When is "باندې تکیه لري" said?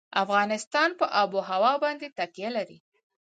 1.83-2.77